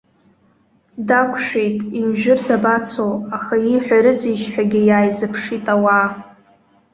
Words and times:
Дақәшәеит, 1.07 1.77
имжәыр 1.99 2.39
дабацо, 2.47 3.07
аха 3.35 3.55
ииҳәарызеишь 3.59 4.47
ҳәагьы 4.53 4.81
иааизыԥшит 4.85 5.65
ауаа. 5.73 6.09